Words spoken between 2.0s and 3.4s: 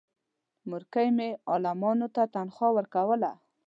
ته تنخوا ورکوله.